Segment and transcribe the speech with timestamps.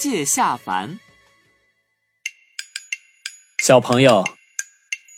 [0.00, 0.98] 戒下凡，
[3.62, 4.24] 小朋友，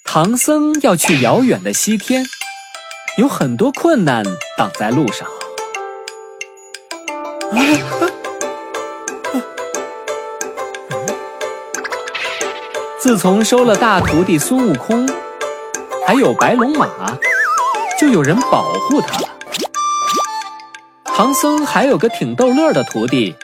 [0.04, 2.24] 唐僧要去遥远的西天，
[3.16, 4.24] 有很多困难
[4.58, 5.28] 挡在路上。
[12.98, 15.08] 自从收了大徒弟孙悟空，
[16.04, 17.16] 还有白龙马，
[18.00, 19.28] 就有人保护他了。
[21.04, 23.36] 唐僧还有个挺逗乐的徒弟。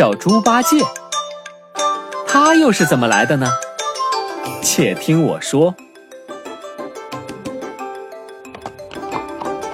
[0.00, 0.78] 叫猪八戒，
[2.26, 3.46] 他又是怎么来的呢？
[4.62, 5.74] 且听我说。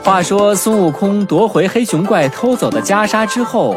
[0.02, 3.77] 话说孙悟空夺回黑熊怪偷走的袈裟之后，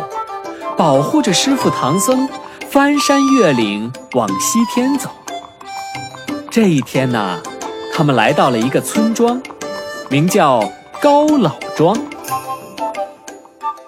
[0.76, 2.28] 保护着师傅唐僧
[2.68, 5.08] 翻山越岭往西天走。
[6.50, 7.40] 这一天呢，
[7.94, 9.40] 他们来到了一个村庄，
[10.10, 10.68] 名叫
[11.00, 11.96] 高老庄。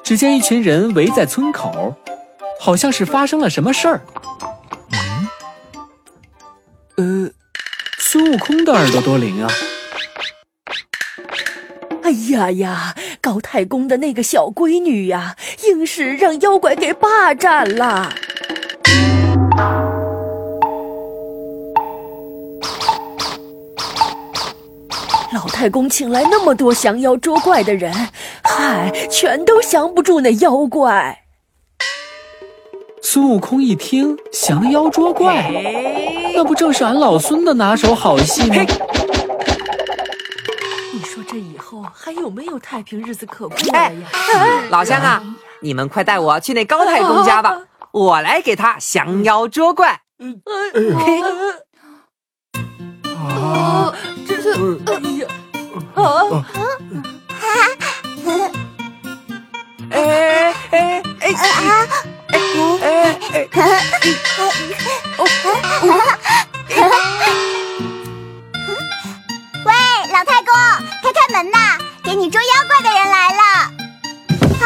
[0.03, 1.96] 只见一群人围在村口。
[2.64, 4.02] 好像是发生了什么事儿。
[6.96, 7.32] 嗯，呃，
[7.98, 9.50] 孙悟空的耳朵多灵啊！
[12.04, 15.36] 哎呀呀，高太公的那个小闺女呀，
[15.66, 18.14] 硬是让妖怪给霸占了。
[25.34, 27.92] 老太公请来那么多降妖捉怪的人，
[28.44, 31.21] 嗨，全都降不住那妖怪。
[33.14, 35.52] 孙悟空一听降妖捉怪，
[36.34, 38.56] 那不正是俺老孙的拿手好戏吗？
[40.94, 43.92] 你说这以后还有没有太平日子可过了呀？
[44.70, 45.22] 老乡啊，
[45.60, 47.62] 你们快带我去那高太公家吧，
[47.92, 49.90] 我来给他降妖捉怪。
[53.18, 53.94] 啊，
[54.26, 55.28] 这是哎呀
[55.96, 56.02] 啊！
[59.92, 61.88] 哎哎哎啊！
[63.41, 63.57] 哎哎！
[69.66, 69.72] 喂，
[70.12, 70.53] 老太公，
[71.02, 71.57] 开开门呐！
[72.03, 73.41] 给你捉妖怪的人来了。
[74.62, 74.66] 啊！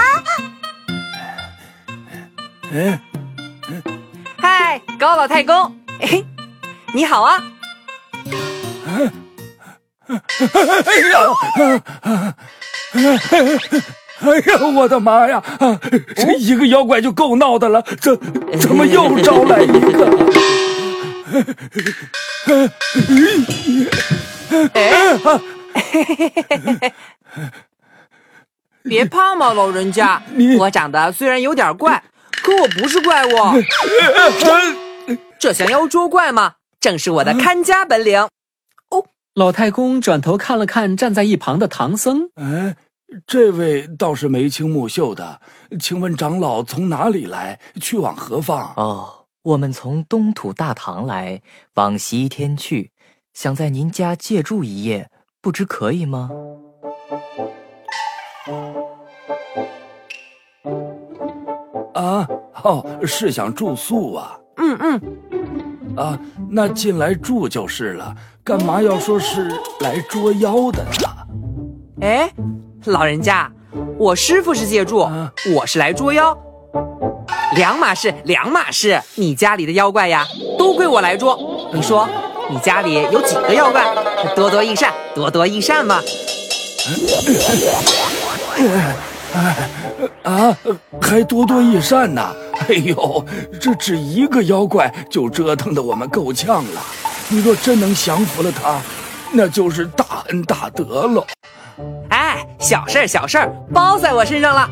[2.74, 3.00] 哎，
[4.38, 6.26] 嗨，高老太公，哎，
[6.94, 7.42] 你好啊！
[8.88, 9.02] 哎
[11.12, 11.20] 呀！
[14.22, 15.44] 哎呀，我的妈呀！
[16.16, 18.18] 这一个妖怪就够闹的了，怎
[18.60, 20.10] 怎么又招来一个？
[28.84, 30.24] 别怕嘛，老人家，
[30.60, 32.02] 我长得虽然有点怪，
[32.42, 33.30] 可我不是怪物。
[35.40, 38.22] 这降妖捉怪嘛，正是我的看家本领。
[38.22, 38.30] 哦，
[39.34, 42.78] 老太公转头看了看站在一旁的唐僧，哎。
[43.28, 45.40] 这位倒是眉清目秀的，
[45.80, 48.74] 请问长老从哪里来，去往何方？
[48.76, 51.42] 哦，我们从东土大唐来，
[51.76, 52.92] 往西天去，
[53.34, 55.10] 想在您家借住一夜，
[55.42, 56.30] 不知可以吗？
[61.94, 62.28] 啊，
[62.64, 64.38] 哦，是想住宿啊？
[64.58, 65.96] 嗯嗯。
[65.96, 66.20] 啊，
[66.50, 68.14] 那进来住就是了，
[68.44, 69.48] 干嘛要说是
[69.80, 71.28] 来捉妖的呢？
[72.02, 72.34] 哎。
[72.86, 73.52] 老人家，
[73.98, 75.10] 我师傅是借住，
[75.56, 76.38] 我是来捉妖，
[77.56, 79.02] 两码事，两码事。
[79.16, 80.26] 你家里的妖怪呀，
[80.58, 81.38] 都归我来捉。
[81.74, 82.08] 你说，
[82.48, 83.84] 你家里有几个妖怪？
[84.36, 86.00] 多多益善，多多益善嘛。
[90.22, 90.56] 啊，
[91.02, 92.36] 还多多益善呢！
[92.70, 93.26] 哎呦，
[93.60, 96.82] 这只一个妖怪就折腾的我们够呛了。
[97.30, 98.80] 你若真能降服了他，
[99.32, 101.26] 那就是大恩大德了。
[102.10, 104.70] 哎，小事儿小事儿，包在我身上了。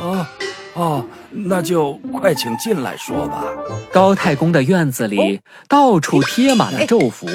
[0.00, 0.26] 哦，
[0.74, 3.44] 哦，那就快请进来说吧。
[3.92, 7.26] 高太公的院子里到处贴满了咒符，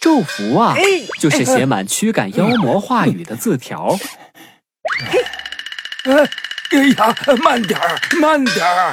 [0.00, 0.74] 咒符啊，
[1.20, 3.96] 就是写满驱赶妖魔话语的字条。
[6.04, 6.28] 哎，
[6.70, 8.92] 哎呀，慢点儿，慢点儿。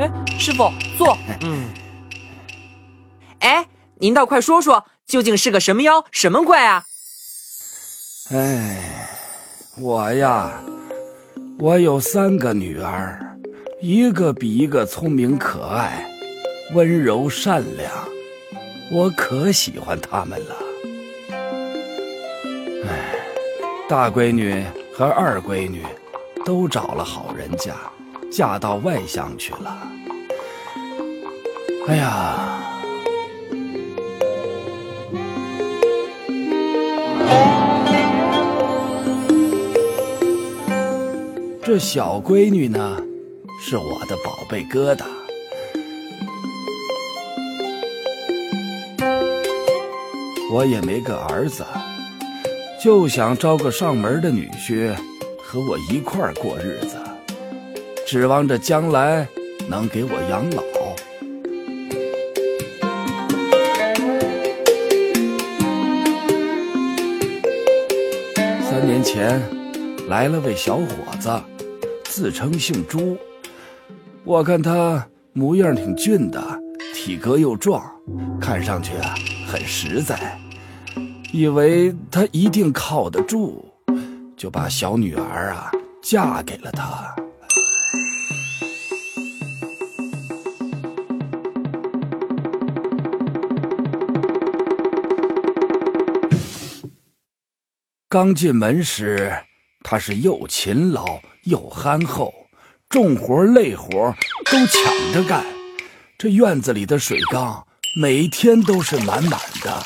[0.00, 1.16] 哎，师傅坐。
[1.42, 1.68] 嗯。
[3.40, 3.64] 哎，
[4.00, 6.84] 您倒快说说，究竟是个什么妖，什么怪啊？
[8.30, 9.08] 哎，
[9.78, 10.62] 我呀，
[11.58, 13.18] 我有三个女儿，
[13.80, 16.08] 一个比一个聪明可爱，
[16.74, 17.90] 温柔善良，
[18.92, 20.56] 我可喜欢她们了。
[22.86, 23.16] 哎，
[23.88, 24.64] 大闺女
[24.94, 25.84] 和二闺女
[26.44, 27.74] 都找了好人家，
[28.30, 29.88] 嫁到外乡去了。
[31.88, 32.64] 哎呀！
[41.62, 42.96] 这小闺女呢，
[43.60, 45.04] 是我的宝贝疙瘩。
[50.50, 51.62] 我也没个儿子，
[52.82, 54.94] 就想招个上门的女婿，
[55.44, 56.96] 和我一块儿过日子，
[58.06, 59.28] 指望着将来
[59.68, 60.77] 能给我养老。
[68.88, 69.38] 年前，
[70.08, 70.86] 来了位小伙
[71.20, 71.30] 子。
[72.04, 73.18] 自称姓朱，
[74.24, 76.42] 我看他模样挺俊的，
[76.94, 77.84] 体格又壮，
[78.40, 79.14] 看上去啊
[79.46, 80.40] 很实在，
[81.34, 83.62] 以为他一定靠得住，
[84.34, 85.70] 就把小女儿啊
[86.00, 87.14] 嫁给了他。
[98.10, 99.44] 刚进门时，
[99.82, 101.20] 他是又勤劳。
[101.44, 102.32] 又憨厚，
[102.88, 104.14] 重活累活
[104.50, 105.44] 都抢着干。
[106.18, 107.66] 这院子里的水缸
[107.98, 109.82] 每天都是满满的。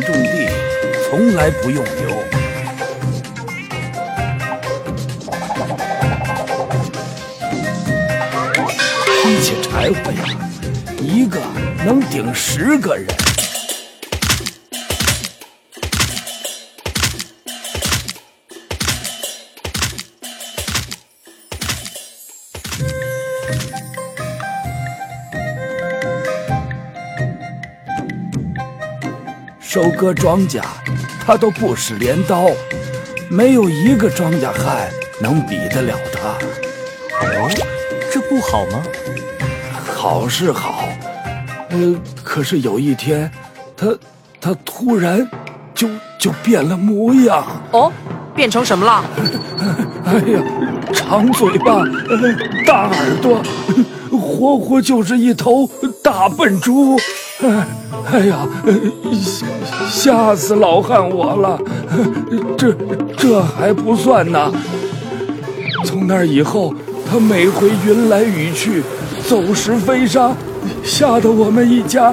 [0.00, 0.48] 种地，
[1.08, 2.24] 从来不用牛。
[9.42, 10.24] 起柴火呀，
[11.00, 11.40] 一个
[11.84, 13.06] 能顶十个人。
[29.74, 30.62] 收割庄稼，
[31.26, 32.46] 他都不使镰刀，
[33.28, 34.88] 没有一个庄稼汉
[35.20, 36.28] 能比得了他。
[37.26, 37.50] 哦，
[38.08, 38.80] 这不好吗？
[39.84, 40.84] 好是好，
[41.70, 43.28] 呃，可是有一天，
[43.76, 43.88] 他
[44.40, 45.28] 他突然
[45.74, 45.88] 就
[46.20, 47.44] 就变了模样。
[47.72, 47.92] 哦，
[48.32, 49.04] 变成什么了？
[50.06, 50.40] 哎呀，
[50.92, 51.84] 长嘴巴，
[52.64, 53.42] 大耳朵，
[54.12, 55.68] 活活就是一头
[56.00, 56.96] 大笨猪。
[58.12, 58.46] 哎呀，
[59.88, 61.58] 吓死老汉我了！
[62.58, 62.72] 这
[63.16, 64.52] 这还不算呢，
[65.84, 66.74] 从那以后，
[67.10, 68.82] 他每回云来雨去。
[69.26, 70.32] 走时飞沙，
[70.82, 72.12] 吓得我们一家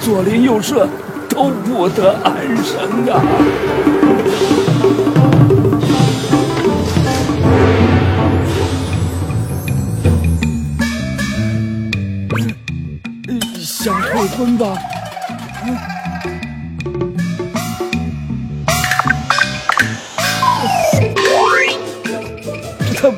[0.00, 0.88] 左邻右舍
[1.28, 3.20] 都不得安生啊！
[13.60, 14.76] 想退婚吧？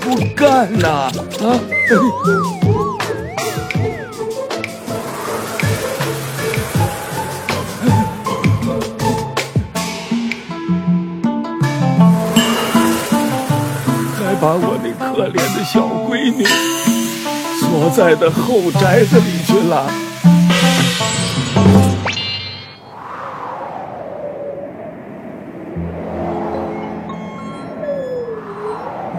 [0.00, 1.10] 不干呐！
[1.40, 1.60] 啊！
[14.16, 16.44] 还把我那可怜的小闺女
[17.60, 20.13] 锁在的后宅子里去了。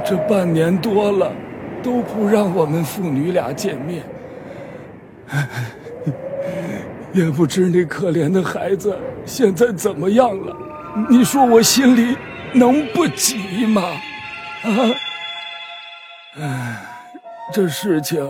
[0.05, 1.31] 这半年多了，
[1.81, 4.03] 都不让我们父女俩见面。
[7.11, 8.95] 也不知那可怜的孩子
[9.25, 10.55] 现在怎么样了。
[11.09, 12.17] 你说我心里
[12.53, 13.81] 能不急吗？
[14.63, 14.69] 啊，
[16.39, 16.85] 唉，
[17.53, 18.29] 这事情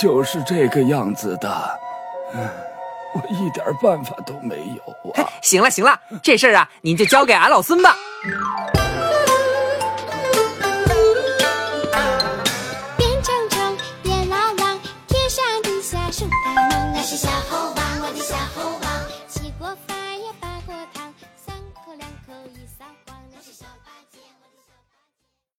[0.00, 1.48] 就是这个样子的，
[3.14, 5.28] 我一点办法都没有啊。
[5.42, 7.94] 行了行了，这事儿啊，您就交给俺老孙吧。